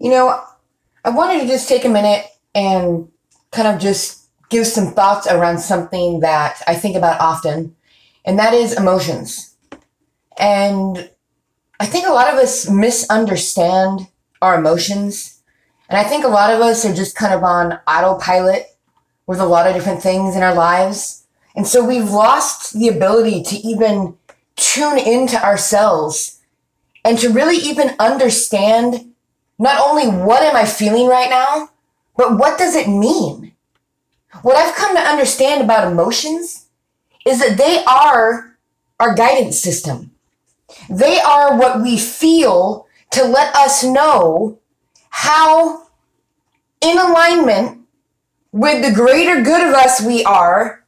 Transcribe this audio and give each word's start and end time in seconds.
You 0.00 0.10
know, 0.10 0.42
I 1.04 1.10
wanted 1.10 1.42
to 1.42 1.46
just 1.46 1.68
take 1.68 1.84
a 1.84 1.88
minute 1.90 2.24
and 2.54 3.08
kind 3.50 3.68
of 3.68 3.78
just 3.78 4.30
give 4.48 4.66
some 4.66 4.92
thoughts 4.94 5.26
around 5.26 5.58
something 5.58 6.20
that 6.20 6.62
I 6.66 6.74
think 6.74 6.96
about 6.96 7.20
often, 7.20 7.76
and 8.24 8.38
that 8.38 8.54
is 8.54 8.72
emotions. 8.72 9.54
And 10.38 11.10
I 11.78 11.84
think 11.84 12.06
a 12.06 12.12
lot 12.12 12.32
of 12.32 12.40
us 12.40 12.68
misunderstand 12.68 14.08
our 14.40 14.58
emotions. 14.58 15.42
And 15.90 15.98
I 15.98 16.04
think 16.04 16.24
a 16.24 16.28
lot 16.28 16.52
of 16.52 16.60
us 16.60 16.84
are 16.86 16.94
just 16.94 17.14
kind 17.14 17.34
of 17.34 17.44
on 17.44 17.78
autopilot 17.86 18.66
with 19.26 19.38
a 19.38 19.46
lot 19.46 19.66
of 19.66 19.74
different 19.74 20.02
things 20.02 20.34
in 20.34 20.42
our 20.42 20.54
lives. 20.54 21.26
And 21.54 21.66
so 21.66 21.84
we've 21.84 22.10
lost 22.10 22.72
the 22.72 22.88
ability 22.88 23.42
to 23.42 23.56
even 23.56 24.16
tune 24.56 24.98
into 24.98 25.42
ourselves 25.44 26.40
and 27.04 27.18
to 27.18 27.28
really 27.28 27.56
even 27.56 27.94
understand 27.98 29.09
not 29.60 29.78
only 29.86 30.08
what 30.08 30.42
am 30.42 30.56
I 30.56 30.64
feeling 30.64 31.06
right 31.06 31.28
now, 31.28 31.68
but 32.16 32.38
what 32.38 32.58
does 32.58 32.74
it 32.74 32.88
mean? 32.88 33.52
What 34.40 34.56
I've 34.56 34.74
come 34.74 34.96
to 34.96 35.02
understand 35.02 35.62
about 35.62 35.92
emotions 35.92 36.66
is 37.26 37.40
that 37.40 37.58
they 37.58 37.84
are 37.84 38.56
our 38.98 39.14
guidance 39.14 39.60
system. 39.60 40.12
They 40.88 41.20
are 41.20 41.58
what 41.58 41.82
we 41.82 41.98
feel 41.98 42.86
to 43.10 43.24
let 43.24 43.54
us 43.54 43.84
know 43.84 44.58
how 45.10 45.88
in 46.80 46.96
alignment 46.96 47.82
with 48.52 48.82
the 48.82 48.94
greater 48.94 49.42
good 49.42 49.68
of 49.68 49.74
us 49.74 50.00
we 50.00 50.24
are, 50.24 50.84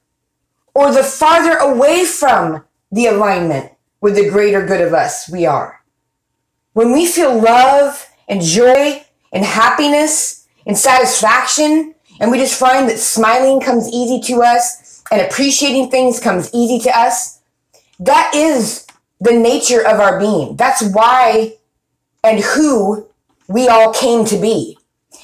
or 0.74 0.92
the 0.92 1.02
farther 1.02 1.58
away 1.58 2.06
from 2.06 2.64
the 2.90 3.06
alignment 3.06 3.70
with 4.00 4.14
the 4.14 4.30
greater 4.30 4.64
good 4.64 4.80
of 4.80 4.94
us 4.94 5.28
we 5.28 5.44
are. 5.44 5.84
When 6.72 6.92
we 6.92 7.06
feel 7.06 7.38
love 7.38 8.08
and 8.32 8.40
joy 8.40 9.04
and 9.30 9.44
happiness 9.44 10.48
and 10.66 10.76
satisfaction. 10.76 11.94
And 12.18 12.30
we 12.30 12.38
just 12.38 12.58
find 12.58 12.88
that 12.88 12.98
smiling 12.98 13.60
comes 13.60 13.88
easy 13.88 14.20
to 14.32 14.42
us 14.42 15.02
and 15.12 15.20
appreciating 15.20 15.90
things 15.90 16.18
comes 16.18 16.48
easy 16.54 16.82
to 16.84 16.98
us. 16.98 17.40
That 18.00 18.32
is 18.34 18.86
the 19.20 19.32
nature 19.32 19.86
of 19.86 20.00
our 20.00 20.18
being. 20.18 20.56
That's 20.56 20.82
why 20.82 21.56
and 22.24 22.40
who 22.40 23.06
we 23.48 23.68
all 23.68 23.92
came 23.92 24.24
to 24.26 24.38
be. 24.38 24.78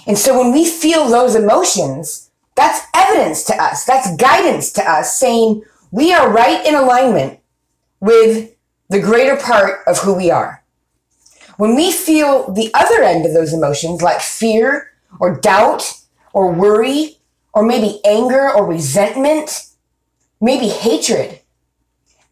And 0.07 0.19
so 0.19 0.39
when 0.39 0.53
we 0.53 0.67
feel 0.67 1.09
those 1.09 1.35
emotions, 1.35 2.31
that's 2.57 2.87
evidence 2.95 3.43
to 3.45 3.55
us. 3.55 3.85
That's 3.85 4.15
guidance 4.17 4.71
to 4.73 4.83
us 4.83 5.19
saying 5.19 5.63
we 5.93 6.13
are 6.13 6.31
right 6.31 6.65
in 6.67 6.75
alignment 6.75 7.41
with 8.01 8.51
the 8.91 9.01
greater 9.01 9.37
part 9.37 9.81
of 9.87 9.99
who 9.99 10.13
we 10.15 10.31
are. 10.31 10.58
When 11.59 11.75
we 11.75 11.91
feel 11.91 12.53
the 12.53 12.71
other 12.73 13.03
end 13.03 13.27
of 13.27 13.35
those 13.35 13.53
emotions, 13.53 14.01
like 14.01 14.21
fear 14.21 14.93
or 15.19 15.41
doubt 15.41 15.93
or 16.33 16.53
worry, 16.53 17.17
or 17.53 17.65
maybe 17.65 18.01
anger 18.05 18.49
or 18.49 18.65
resentment, 18.65 19.67
maybe 20.41 20.69
hatred, 20.69 21.41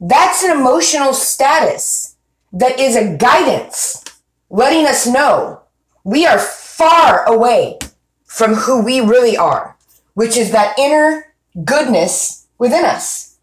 that's 0.00 0.44
an 0.44 0.52
emotional 0.52 1.12
status 1.12 2.14
that 2.52 2.78
is 2.78 2.94
a 2.94 3.16
guidance 3.16 4.04
letting 4.48 4.86
us 4.86 5.08
know 5.08 5.60
we 6.04 6.24
are 6.24 6.38
far 6.38 7.24
away 7.26 7.80
from 8.26 8.54
who 8.54 8.80
we 8.80 9.00
really 9.00 9.36
are, 9.36 9.76
which 10.14 10.36
is 10.36 10.52
that 10.52 10.78
inner 10.78 11.34
goodness 11.64 12.46
within 12.58 12.84
us. 12.84 13.38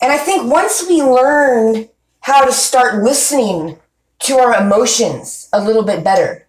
And 0.00 0.12
I 0.12 0.18
think 0.18 0.48
once 0.48 0.86
we 0.88 1.02
learn 1.02 1.88
how 2.20 2.44
to 2.44 2.52
start 2.52 3.02
listening 3.02 3.80
to 4.26 4.38
our 4.38 4.60
emotions 4.60 5.48
a 5.52 5.62
little 5.62 5.84
bit 5.84 6.02
better. 6.04 6.46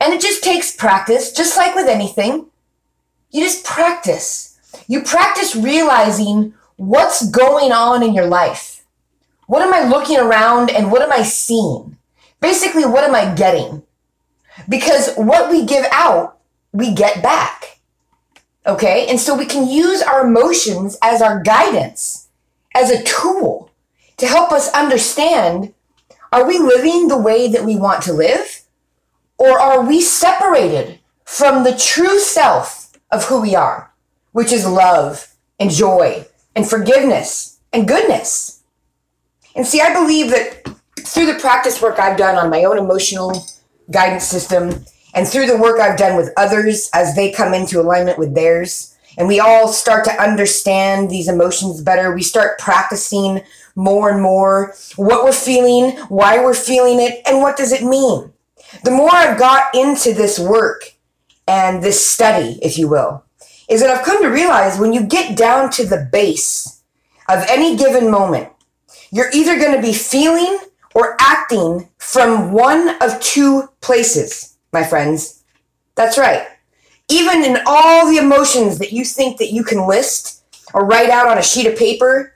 And 0.00 0.12
it 0.12 0.20
just 0.20 0.44
takes 0.44 0.76
practice, 0.76 1.32
just 1.32 1.56
like 1.56 1.74
with 1.74 1.88
anything. 1.88 2.46
You 3.30 3.42
just 3.42 3.64
practice. 3.64 4.58
You 4.86 5.02
practice 5.02 5.56
realizing 5.56 6.54
what's 6.76 7.28
going 7.30 7.72
on 7.72 8.02
in 8.02 8.14
your 8.14 8.26
life. 8.26 8.84
What 9.46 9.62
am 9.62 9.72
I 9.72 9.88
looking 9.88 10.18
around 10.18 10.70
and 10.70 10.92
what 10.92 11.02
am 11.02 11.12
I 11.12 11.22
seeing? 11.22 11.96
Basically, 12.40 12.84
what 12.84 13.04
am 13.04 13.14
I 13.14 13.34
getting? 13.34 13.82
Because 14.68 15.14
what 15.16 15.50
we 15.50 15.64
give 15.64 15.86
out, 15.92 16.38
we 16.72 16.92
get 16.92 17.22
back. 17.22 17.78
Okay? 18.66 19.06
And 19.08 19.18
so 19.18 19.34
we 19.34 19.46
can 19.46 19.68
use 19.68 20.02
our 20.02 20.26
emotions 20.26 20.98
as 21.00 21.22
our 21.22 21.42
guidance, 21.42 22.28
as 22.74 22.90
a 22.90 23.02
tool 23.02 23.70
to 24.18 24.26
help 24.26 24.52
us 24.52 24.70
understand 24.72 25.72
are 26.32 26.46
we 26.46 26.58
living 26.58 27.08
the 27.08 27.18
way 27.18 27.48
that 27.48 27.64
we 27.64 27.76
want 27.76 28.02
to 28.04 28.12
live? 28.12 28.62
Or 29.38 29.58
are 29.58 29.84
we 29.84 30.00
separated 30.00 31.00
from 31.24 31.64
the 31.64 31.76
true 31.76 32.18
self 32.18 32.92
of 33.10 33.24
who 33.24 33.40
we 33.40 33.54
are, 33.54 33.92
which 34.32 34.52
is 34.52 34.66
love 34.66 35.34
and 35.58 35.70
joy 35.70 36.26
and 36.54 36.68
forgiveness 36.68 37.58
and 37.72 37.88
goodness? 37.88 38.62
And 39.54 39.66
see, 39.66 39.80
I 39.80 39.92
believe 39.92 40.30
that 40.30 40.66
through 41.00 41.26
the 41.26 41.38
practice 41.38 41.80
work 41.80 41.98
I've 41.98 42.18
done 42.18 42.36
on 42.36 42.50
my 42.50 42.64
own 42.64 42.78
emotional 42.78 43.46
guidance 43.90 44.24
system 44.24 44.84
and 45.14 45.26
through 45.26 45.46
the 45.46 45.56
work 45.56 45.80
I've 45.80 45.98
done 45.98 46.16
with 46.16 46.32
others 46.36 46.90
as 46.92 47.14
they 47.14 47.32
come 47.32 47.54
into 47.54 47.80
alignment 47.80 48.18
with 48.18 48.34
theirs, 48.34 48.94
and 49.16 49.26
we 49.26 49.40
all 49.40 49.66
start 49.68 50.04
to 50.04 50.22
understand 50.22 51.08
these 51.08 51.26
emotions 51.26 51.80
better. 51.80 52.12
We 52.12 52.22
start 52.22 52.58
practicing 52.58 53.42
more 53.76 54.10
and 54.10 54.20
more 54.20 54.74
what 54.96 55.22
we're 55.22 55.32
feeling, 55.32 55.96
why 56.08 56.42
we're 56.42 56.54
feeling 56.54 57.00
it, 57.00 57.20
and 57.26 57.40
what 57.40 57.56
does 57.56 57.72
it 57.72 57.84
mean. 57.84 58.32
The 58.82 58.90
more 58.90 59.14
I've 59.14 59.38
got 59.38 59.74
into 59.74 60.12
this 60.12 60.38
work 60.38 60.94
and 61.46 61.82
this 61.82 62.04
study, 62.04 62.58
if 62.62 62.76
you 62.76 62.88
will, 62.88 63.24
is 63.68 63.80
that 63.80 63.90
I've 63.90 64.04
come 64.04 64.22
to 64.22 64.28
realize 64.28 64.78
when 64.78 64.92
you 64.92 65.04
get 65.04 65.36
down 65.36 65.70
to 65.72 65.86
the 65.86 66.08
base 66.10 66.82
of 67.28 67.44
any 67.48 67.76
given 67.76 68.10
moment, 68.10 68.48
you're 69.10 69.30
either 69.32 69.58
going 69.58 69.74
to 69.76 69.82
be 69.82 69.92
feeling 69.92 70.58
or 70.94 71.16
acting 71.20 71.88
from 71.98 72.52
one 72.52 73.00
of 73.02 73.20
two 73.20 73.68
places, 73.80 74.56
my 74.72 74.82
friends. 74.82 75.44
That's 75.94 76.18
right. 76.18 76.46
Even 77.08 77.44
in 77.44 77.58
all 77.66 78.10
the 78.10 78.18
emotions 78.18 78.78
that 78.78 78.92
you 78.92 79.04
think 79.04 79.38
that 79.38 79.52
you 79.52 79.62
can 79.62 79.86
list 79.86 80.42
or 80.74 80.84
write 80.84 81.10
out 81.10 81.28
on 81.28 81.38
a 81.38 81.42
sheet 81.42 81.66
of 81.66 81.76
paper 81.76 82.34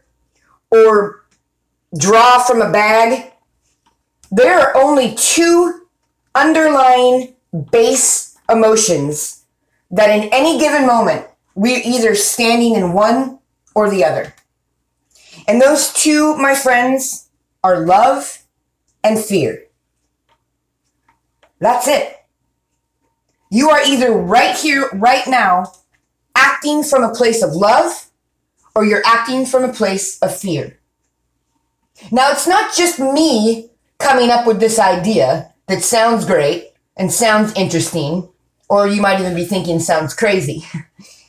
or 0.71 1.20
draw 1.99 2.41
from 2.41 2.63
a 2.63 2.71
bag, 2.71 3.33
there 4.31 4.59
are 4.59 4.77
only 4.77 5.15
two 5.15 5.87
underlying 6.35 7.35
base 7.73 8.37
emotions 8.49 9.45
that 9.91 10.11
in 10.11 10.29
any 10.33 10.59
given 10.59 10.87
moment 10.87 11.27
we're 11.55 11.83
either 11.85 12.15
standing 12.15 12.75
in 12.75 12.93
one 12.93 13.39
or 13.75 13.91
the 13.91 14.05
other. 14.05 14.35
And 15.49 15.61
those 15.61 15.93
two, 15.93 16.37
my 16.37 16.55
friends, 16.55 17.29
are 17.65 17.81
love 17.81 18.43
and 19.03 19.19
fear. 19.19 19.65
That's 21.59 21.89
it. 21.89 22.17
You 23.51 23.71
are 23.71 23.83
either 23.83 24.13
right 24.13 24.57
here, 24.57 24.89
right 24.93 25.27
now, 25.27 25.73
acting 26.37 26.85
from 26.85 27.03
a 27.03 27.13
place 27.13 27.43
of 27.43 27.53
love, 27.53 28.07
or 28.75 28.85
you're 28.85 29.03
acting 29.05 29.45
from 29.45 29.65
a 29.65 29.73
place 29.73 30.19
of 30.21 30.35
fear. 30.35 30.80
Now, 32.11 32.31
it's 32.31 32.47
not 32.47 32.75
just 32.75 32.99
me 32.99 33.71
coming 33.99 34.31
up 34.31 34.47
with 34.47 34.61
this 34.61 34.79
idea 34.79 35.53
that 35.69 35.83
sounds 35.83 36.25
great 36.25 36.73
and 36.97 37.13
sounds 37.13 37.53
interesting, 37.55 38.29
or 38.69 38.89
you 38.89 39.01
might 39.01 39.21
even 39.21 39.35
be 39.35 39.45
thinking 39.45 39.79
sounds 39.79 40.15
crazy. 40.15 40.65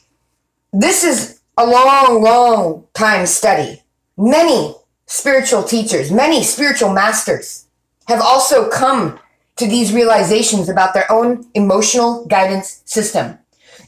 this 0.74 1.04
is 1.04 1.42
a 1.58 1.66
long, 1.66 2.22
long 2.24 2.86
time 2.94 3.26
study. 3.26 3.82
Many 4.18 4.76
spiritual 5.06 5.64
teachers, 5.64 6.12
many 6.12 6.44
spiritual 6.44 6.94
masters 6.94 7.68
have 8.08 8.22
also 8.22 8.70
come 8.70 9.20
to 9.58 9.68
these 9.68 9.94
realizations 9.94 10.70
about 10.70 10.94
their 10.94 11.12
own 11.12 11.46
emotional 11.53 12.26
guidance 12.26 12.82
system. 12.85 13.38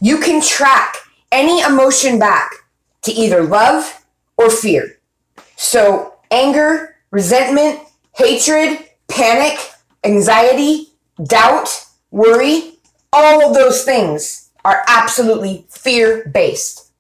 You 0.01 0.19
can 0.19 0.41
track 0.41 0.97
any 1.31 1.61
emotion 1.61 2.19
back 2.19 2.51
to 3.03 3.11
either 3.11 3.43
love 3.43 4.05
or 4.37 4.49
fear. 4.49 4.99
So 5.55 6.12
anger, 6.33 6.95
resentment, 7.11 7.79
hatred, 8.15 8.79
panic, 9.07 9.59
anxiety, 10.03 10.87
doubt, 11.23 11.85
worry, 12.11 12.73
all 13.13 13.47
of 13.47 13.53
those 13.53 13.83
things 13.83 14.49
are 14.65 14.83
absolutely 14.87 15.65
fear 15.69 16.29
based. 16.33 16.91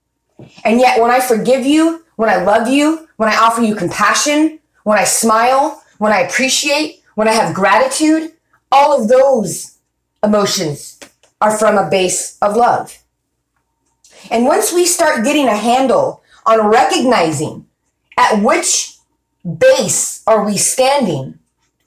And 0.63 0.79
yet, 0.79 1.01
when 1.01 1.11
I 1.11 1.19
forgive 1.19 1.65
you, 1.65 2.05
when 2.15 2.29
I 2.29 2.43
love 2.43 2.67
you, 2.67 3.07
when 3.17 3.29
I 3.29 3.35
offer 3.35 3.61
you 3.61 3.75
compassion, 3.75 4.59
when 4.83 4.99
I 4.99 5.03
smile, 5.03 5.83
when 5.97 6.11
I 6.11 6.19
appreciate, 6.21 7.01
when 7.15 7.27
I 7.27 7.33
have 7.33 7.55
gratitude, 7.55 8.33
all 8.71 9.01
of 9.01 9.07
those 9.07 9.77
emotions 10.23 10.99
are 11.41 11.57
from 11.57 11.77
a 11.77 11.89
base 11.89 12.37
of 12.41 12.55
love. 12.55 12.99
And 14.29 14.45
once 14.45 14.71
we 14.71 14.85
start 14.85 15.23
getting 15.23 15.47
a 15.47 15.57
handle 15.57 16.21
on 16.45 16.67
recognizing 16.67 17.65
at 18.17 18.41
which 18.41 18.92
base 19.43 20.23
are 20.25 20.45
we 20.45 20.57
standing 20.57 21.39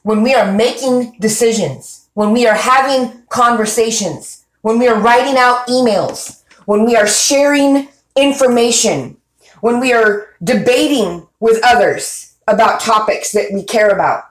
when 0.03 0.23
we 0.23 0.35
are 0.35 0.53
making 0.53 1.17
decisions? 1.21 2.07
when 2.17 2.33
we 2.33 2.47
are 2.47 2.55
having 2.55 3.23
conversations, 3.29 4.47
when 4.63 4.79
we 4.79 4.89
are 4.89 4.99
writing 4.99 5.37
out 5.37 5.67
emails, 5.67 6.43
when 6.65 6.87
we 6.87 6.97
are 6.97 7.07
sharing 7.07 7.89
information, 8.17 9.19
when 9.61 9.81
we 9.81 9.93
are 9.93 10.29
debating 10.43 11.29
with 11.41 11.61
others 11.63 12.37
about 12.49 12.81
topics 12.81 13.33
that 13.33 13.53
we 13.53 13.63
care 13.63 13.91
about? 13.91 14.25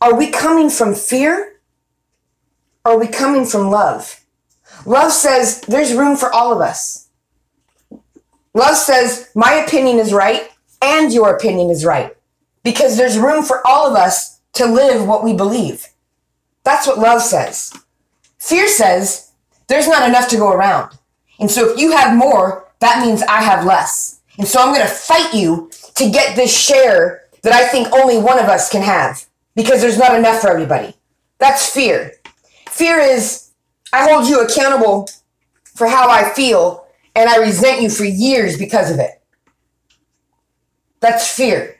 Are 0.00 0.14
we 0.14 0.30
coming 0.30 0.70
from 0.70 0.94
fear? 0.94 1.58
Are 2.84 2.96
we 2.96 3.08
coming 3.08 3.44
from 3.44 3.68
love? 3.68 4.24
Love 4.86 5.10
says 5.10 5.62
there's 5.62 5.94
room 5.94 6.16
for 6.16 6.32
all 6.32 6.52
of 6.52 6.60
us. 6.60 7.08
Love 8.54 8.76
says 8.76 9.30
my 9.34 9.54
opinion 9.54 9.98
is 9.98 10.12
right 10.12 10.48
and 10.82 11.12
your 11.12 11.34
opinion 11.34 11.70
is 11.70 11.84
right 11.84 12.16
because 12.62 12.96
there's 12.96 13.18
room 13.18 13.44
for 13.44 13.66
all 13.66 13.86
of 13.86 13.94
us 13.94 14.40
to 14.54 14.66
live 14.66 15.06
what 15.06 15.24
we 15.24 15.32
believe. 15.32 15.86
That's 16.64 16.86
what 16.86 16.98
love 16.98 17.22
says. 17.22 17.72
Fear 18.38 18.68
says 18.68 19.32
there's 19.68 19.88
not 19.88 20.08
enough 20.08 20.28
to 20.28 20.36
go 20.36 20.50
around. 20.50 20.96
And 21.38 21.50
so 21.50 21.70
if 21.70 21.78
you 21.78 21.92
have 21.92 22.16
more, 22.16 22.68
that 22.80 23.04
means 23.04 23.22
I 23.22 23.42
have 23.42 23.64
less. 23.64 24.20
And 24.38 24.46
so 24.46 24.60
I'm 24.60 24.74
going 24.74 24.86
to 24.86 24.92
fight 24.92 25.34
you 25.34 25.70
to 25.96 26.10
get 26.10 26.36
this 26.36 26.56
share 26.56 27.24
that 27.42 27.52
I 27.52 27.68
think 27.68 27.92
only 27.92 28.18
one 28.18 28.38
of 28.38 28.46
us 28.46 28.70
can 28.70 28.82
have 28.82 29.24
because 29.54 29.80
there's 29.80 29.98
not 29.98 30.18
enough 30.18 30.40
for 30.40 30.48
everybody. 30.48 30.94
That's 31.38 31.68
fear. 31.68 32.12
Fear 32.68 32.98
is 32.98 33.50
I 33.92 34.08
hold 34.08 34.28
you 34.28 34.40
accountable 34.40 35.08
for 35.64 35.86
how 35.86 36.08
I 36.08 36.30
feel 36.30 36.86
and 37.14 37.28
I 37.28 37.38
resent 37.38 37.82
you 37.82 37.90
for 37.90 38.04
years 38.04 38.56
because 38.56 38.90
of 38.90 38.98
it. 38.98 39.19
That's 41.00 41.26
fear. 41.34 41.76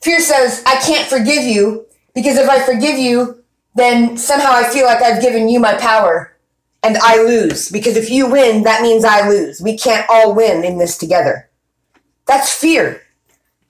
Fear 0.00 0.20
says, 0.20 0.62
I 0.66 0.76
can't 0.76 1.08
forgive 1.08 1.42
you 1.42 1.86
because 2.14 2.38
if 2.38 2.48
I 2.48 2.64
forgive 2.64 2.98
you, 2.98 3.42
then 3.74 4.16
somehow 4.16 4.50
I 4.52 4.70
feel 4.70 4.86
like 4.86 5.02
I've 5.02 5.22
given 5.22 5.48
you 5.48 5.60
my 5.60 5.74
power 5.74 6.36
and 6.82 6.96
I 6.98 7.22
lose. 7.22 7.68
Because 7.68 7.96
if 7.96 8.10
you 8.10 8.30
win, 8.30 8.62
that 8.62 8.82
means 8.82 9.04
I 9.04 9.28
lose. 9.28 9.60
We 9.60 9.76
can't 9.76 10.06
all 10.08 10.34
win 10.34 10.64
in 10.64 10.78
this 10.78 10.96
together. 10.96 11.50
That's 12.26 12.52
fear. 12.52 13.02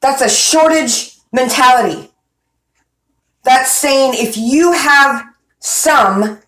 That's 0.00 0.22
a 0.22 0.28
shortage 0.28 1.16
mentality. 1.32 2.10
That's 3.44 3.72
saying 3.72 4.12
if 4.14 4.36
you 4.36 4.72
have 4.72 5.24
some, 5.58 6.38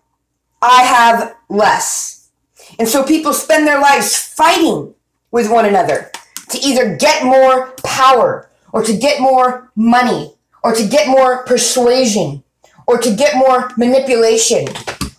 I 0.61 0.83
have 0.83 1.35
less. 1.49 2.29
And 2.77 2.87
so 2.87 3.03
people 3.03 3.33
spend 3.33 3.67
their 3.67 3.81
lives 3.81 4.15
fighting 4.15 4.93
with 5.31 5.51
one 5.51 5.65
another 5.65 6.11
to 6.51 6.59
either 6.59 6.95
get 6.95 7.23
more 7.23 7.71
power 7.83 8.49
or 8.73 8.83
to 8.83 8.95
get 8.95 9.21
more 9.21 9.71
money 9.75 10.33
or 10.63 10.73
to 10.73 10.87
get 10.87 11.07
more 11.07 11.43
persuasion 11.45 12.43
or 12.87 12.97
to 12.97 13.15
get 13.15 13.35
more 13.35 13.71
manipulation 13.77 14.67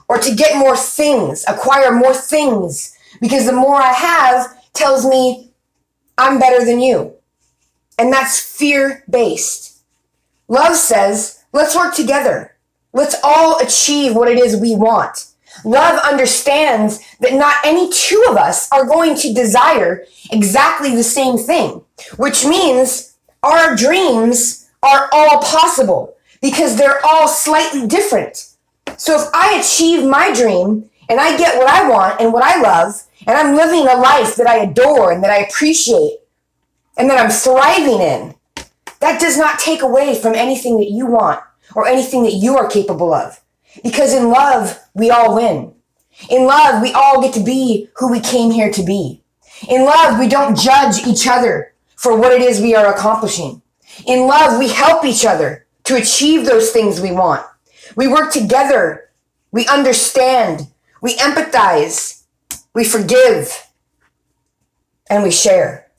or 0.08 0.18
to 0.18 0.34
get 0.34 0.56
more 0.56 0.76
things, 0.76 1.44
acquire 1.48 1.92
more 1.92 2.14
things 2.14 2.96
because 3.20 3.46
the 3.46 3.52
more 3.52 3.76
I 3.76 3.92
have 3.92 4.72
tells 4.72 5.04
me 5.04 5.50
I'm 6.18 6.38
better 6.38 6.64
than 6.64 6.80
you. 6.80 7.14
And 7.98 8.12
that's 8.12 8.38
fear 8.38 9.04
based. 9.08 9.82
Love 10.48 10.76
says, 10.76 11.44
let's 11.52 11.76
work 11.76 11.94
together. 11.94 12.56
Let's 12.92 13.16
all 13.22 13.58
achieve 13.60 14.14
what 14.14 14.28
it 14.28 14.38
is 14.38 14.56
we 14.56 14.76
want. 14.76 15.31
Love 15.64 16.00
understands 16.04 17.00
that 17.20 17.34
not 17.34 17.56
any 17.64 17.90
two 17.90 18.24
of 18.28 18.36
us 18.36 18.70
are 18.72 18.84
going 18.84 19.16
to 19.16 19.32
desire 19.32 20.04
exactly 20.30 20.94
the 20.94 21.04
same 21.04 21.38
thing, 21.38 21.82
which 22.16 22.44
means 22.44 23.16
our 23.42 23.76
dreams 23.76 24.70
are 24.82 25.08
all 25.12 25.40
possible 25.42 26.16
because 26.40 26.76
they're 26.76 27.04
all 27.06 27.28
slightly 27.28 27.86
different. 27.86 28.48
So 28.96 29.20
if 29.20 29.28
I 29.32 29.58
achieve 29.60 30.04
my 30.04 30.32
dream 30.32 30.90
and 31.08 31.20
I 31.20 31.36
get 31.36 31.56
what 31.56 31.68
I 31.68 31.88
want 31.88 32.20
and 32.20 32.32
what 32.32 32.42
I 32.42 32.60
love, 32.60 33.02
and 33.26 33.36
I'm 33.36 33.56
living 33.56 33.86
a 33.86 34.00
life 34.00 34.36
that 34.36 34.48
I 34.48 34.58
adore 34.58 35.12
and 35.12 35.22
that 35.22 35.30
I 35.30 35.38
appreciate 35.38 36.18
and 36.96 37.08
that 37.08 37.18
I'm 37.18 37.30
thriving 37.30 38.00
in, 38.00 38.34
that 39.00 39.20
does 39.20 39.36
not 39.36 39.58
take 39.58 39.82
away 39.82 40.20
from 40.20 40.34
anything 40.34 40.78
that 40.78 40.90
you 40.90 41.06
want 41.06 41.40
or 41.74 41.86
anything 41.86 42.22
that 42.24 42.34
you 42.34 42.56
are 42.56 42.68
capable 42.68 43.12
of. 43.12 43.41
Because 43.82 44.12
in 44.12 44.28
love, 44.28 44.78
we 44.94 45.10
all 45.10 45.34
win. 45.34 45.74
In 46.28 46.46
love, 46.46 46.82
we 46.82 46.92
all 46.92 47.22
get 47.22 47.34
to 47.34 47.42
be 47.42 47.88
who 47.96 48.10
we 48.10 48.20
came 48.20 48.50
here 48.50 48.70
to 48.70 48.82
be. 48.82 49.22
In 49.68 49.84
love, 49.84 50.18
we 50.18 50.28
don't 50.28 50.58
judge 50.58 51.06
each 51.06 51.26
other 51.26 51.72
for 51.96 52.16
what 52.16 52.32
it 52.32 52.42
is 52.42 52.60
we 52.60 52.74
are 52.74 52.92
accomplishing. 52.92 53.62
In 54.06 54.26
love, 54.26 54.58
we 54.58 54.68
help 54.68 55.04
each 55.04 55.24
other 55.24 55.66
to 55.84 55.96
achieve 55.96 56.44
those 56.46 56.70
things 56.70 57.00
we 57.00 57.12
want. 57.12 57.44
We 57.96 58.08
work 58.08 58.32
together. 58.32 59.10
We 59.50 59.66
understand. 59.68 60.68
We 61.00 61.16
empathize. 61.16 62.22
We 62.74 62.84
forgive. 62.84 63.66
And 65.08 65.22
we 65.22 65.30
share. 65.30 65.90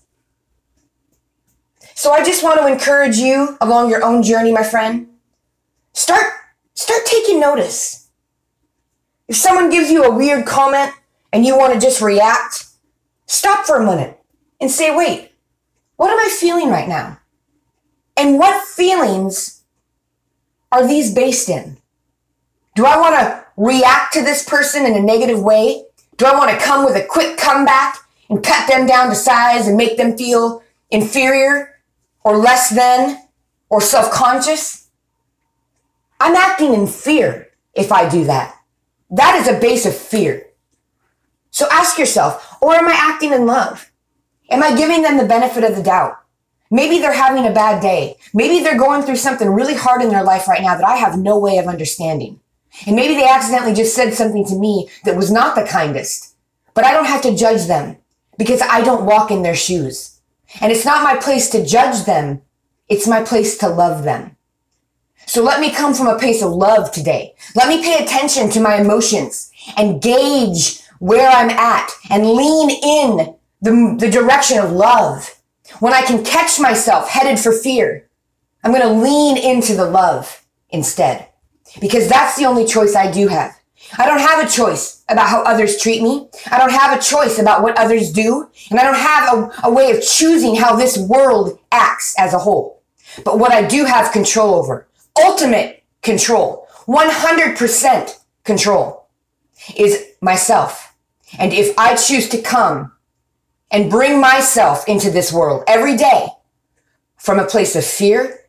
So 1.96 2.12
I 2.12 2.24
just 2.24 2.44
want 2.44 2.60
to 2.60 2.68
encourage 2.68 3.18
you 3.18 3.58
along 3.62 3.90
your 3.90 4.04
own 4.04 4.24
journey, 4.24 4.52
my 4.52 4.64
friend. 4.64 5.08
Start, 5.94 6.26
start 6.84 7.06
taking 7.06 7.40
notice. 7.40 8.10
If 9.30 9.38
someone 9.38 9.70
gives 9.70 9.90
you 9.90 10.04
a 10.04 10.14
weird 10.14 10.46
comment 10.46 10.92
and 11.32 11.46
you 11.46 11.58
want 11.58 11.74
to 11.74 11.80
just 11.80 12.02
react, 12.02 12.66
stop 13.26 13.66
for 13.66 13.78
a 13.78 13.86
minute 13.86 14.20
and 14.60 14.70
say, 14.70 14.96
wait, 14.96 15.32
what 15.96 16.12
am 16.12 16.20
I 16.20 16.30
feeling 16.30 16.70
right 16.70 16.90
now? 16.90 17.20
And 18.18 18.38
what 18.38 18.68
feelings 18.68 19.64
are 20.72 20.86
these 20.86 21.14
based 21.14 21.50
in? 21.50 21.78
Do 22.76 22.86
I 22.86 22.98
want 22.98 23.16
to 23.16 23.46
react 23.56 24.14
to 24.14 24.22
this 24.22 24.48
person 24.48 24.86
in 24.86 24.94
a 24.96 25.00
negative 25.00 25.42
way? 25.42 25.86
Do 26.18 26.26
I 26.26 26.36
want 26.36 26.52
to 26.52 26.64
come 26.64 26.84
with 26.84 26.96
a 26.96 27.06
quick 27.06 27.38
comeback 27.38 27.98
and 28.30 28.44
cut 28.44 28.70
them 28.70 28.86
down 28.86 29.10
to 29.10 29.16
size 29.16 29.68
and 29.68 29.78
make 29.78 29.98
them 29.98 30.18
feel 30.18 30.62
inferior 30.92 31.80
or 32.26 32.38
less 32.38 32.70
than 32.70 33.22
or 33.70 33.80
self 33.80 34.12
conscious? 34.12 34.83
I'm 36.24 36.38
acting 36.38 36.74
in 36.74 36.88
fear 36.88 37.50
if 37.74 37.92
I 37.92 38.08
do 38.08 38.24
that. 38.24 38.56
That 39.10 39.36
is 39.42 39.50
a 39.50 39.60
base 39.60 39.86
of 39.86 39.94
fear. 39.94 40.48
So 41.52 41.68
ask 41.70 42.00
yourself, 42.00 42.56
or 42.62 42.76
am 42.76 42.88
I 42.88 42.94
acting 42.96 43.34
in 43.34 43.46
love? 43.46 43.92
Am 44.50 44.64
I 44.64 44.74
giving 44.74 45.02
them 45.02 45.18
the 45.18 45.26
benefit 45.26 45.66
of 45.66 45.76
the 45.76 45.84
doubt? 45.84 46.18
Maybe 46.72 47.00
they're 47.00 47.12
having 47.12 47.46
a 47.46 47.54
bad 47.54 47.82
day. 47.82 48.16
Maybe 48.34 48.64
they're 48.64 48.80
going 48.80 49.04
through 49.04 49.18
something 49.18 49.50
really 49.50 49.74
hard 49.74 50.02
in 50.02 50.08
their 50.08 50.24
life 50.24 50.48
right 50.48 50.62
now 50.62 50.78
that 50.78 50.88
I 50.88 50.96
have 50.96 51.20
no 51.20 51.38
way 51.38 51.58
of 51.58 51.68
understanding. 51.68 52.40
And 52.88 52.96
maybe 52.96 53.16
they 53.16 53.28
accidentally 53.28 53.74
just 53.74 53.94
said 53.94 54.14
something 54.14 54.46
to 54.46 54.56
me 54.56 54.88
that 55.04 55.18
was 55.18 55.30
not 55.30 55.58
the 55.58 55.68
kindest. 55.68 56.38
But 56.74 56.86
I 56.86 56.94
don't 56.94 57.06
have 57.06 57.22
to 57.24 57.36
judge 57.36 57.68
them 57.68 57.98
because 58.38 58.62
I 58.62 58.80
don't 58.80 59.06
walk 59.06 59.30
in 59.30 59.44
their 59.44 59.56
shoes. 59.56 60.22
And 60.62 60.72
it's 60.72 60.86
not 60.86 61.04
my 61.04 61.18
place 61.18 61.50
to 61.50 61.66
judge 61.66 62.06
them. 62.06 62.44
It's 62.88 63.10
my 63.10 63.22
place 63.24 63.58
to 63.58 63.68
love 63.68 64.06
them. 64.06 64.33
So 65.26 65.44
let 65.44 65.60
me 65.60 65.72
come 65.72 65.94
from 65.94 66.08
a 66.08 66.20
place 66.20 66.42
of 66.42 66.52
love 66.52 66.92
today. 66.92 67.34
Let 67.56 67.70
me 67.70 67.82
pay 67.82 68.04
attention 68.04 68.50
to 68.52 68.60
my 68.60 68.76
emotions 68.78 69.52
and 69.78 70.02
gauge 70.02 70.82
where 71.00 71.30
I'm 71.30 71.50
at 71.50 71.92
and 72.10 72.32
lean 72.32 72.70
in 72.70 73.36
the, 73.62 73.96
the 74.00 74.12
direction 74.12 74.60
of 74.60 74.72
love. 74.72 75.40
When 75.80 75.94
I 75.94 76.02
can 76.02 76.24
catch 76.24 76.60
myself 76.60 77.10
headed 77.10 77.40
for 77.40 77.52
fear, 77.52 78.08
I'm 78.64 78.72
going 78.72 78.84
to 78.84 79.04
lean 79.04 79.38
into 79.38 79.76
the 79.76 79.86
love 79.86 80.46
instead 80.70 81.28
because 81.82 82.08
that's 82.08 82.38
the 82.38 82.46
only 82.46 82.66
choice 82.66 82.96
I 82.96 83.12
do 83.12 83.28
have. 83.28 83.58
I 83.98 84.06
don't 84.06 84.20
have 84.20 84.46
a 84.46 84.50
choice 84.50 85.04
about 85.10 85.28
how 85.28 85.44
others 85.44 85.78
treat 85.78 86.02
me. 86.02 86.30
I 86.52 86.58
don't 86.58 86.72
have 86.72 86.98
a 86.98 87.02
choice 87.02 87.38
about 87.38 87.62
what 87.62 87.78
others 87.78 88.12
do. 88.12 88.50
And 88.70 88.80
I 88.80 88.84
don't 88.84 88.96
have 88.96 89.34
a, 89.34 89.68
a, 89.68 89.74
way 89.74 89.92
of 89.92 90.02
choosing 90.02 90.56
how 90.56 90.76
this 90.76 90.98
world 90.98 91.60
acts 91.72 92.16
as 92.18 92.34
a 92.34 92.40
whole. 92.40 92.82
But 93.24 93.40
what 93.40 93.52
I 93.52 93.68
do 93.68 93.86
have 93.86 94.12
control 94.12 94.56
over, 94.56 94.88
ultimate 95.20 95.84
control, 96.02 96.68
100% 96.88 98.20
control, 98.44 99.08
is 99.76 100.06
myself. 100.22 100.96
And 101.40 101.54
if 101.54 101.78
I 101.78 101.96
choose 101.96 102.30
to 102.30 102.42
come 102.42 102.92
and 103.72 103.90
bring 103.90 104.22
myself 104.22 104.88
into 104.88 105.10
this 105.10 105.34
world 105.34 105.64
every 105.68 105.98
day 105.98 106.28
from 107.18 107.40
a 107.40 107.46
place 107.46 107.76
of 107.76 107.84
fear 107.84 108.42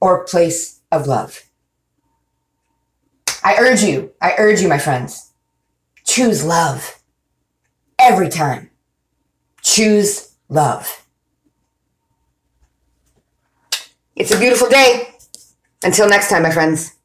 or 0.00 0.20
a 0.20 0.24
place 0.26 0.80
of 0.92 1.06
love. 1.06 1.42
I 3.42 3.56
urge 3.58 3.82
you, 3.82 4.12
I 4.20 4.34
urge 4.36 4.60
you, 4.60 4.68
my 4.68 4.78
friends, 4.78 5.32
choose 6.04 6.44
love 6.44 7.00
every 7.98 8.28
time. 8.28 8.70
Choose 9.62 10.34
love. 10.48 11.06
It's 14.14 14.32
a 14.32 14.38
beautiful 14.38 14.68
day. 14.68 15.09
Until 15.82 16.08
next 16.08 16.28
time, 16.28 16.42
my 16.42 16.50
friends. 16.50 16.99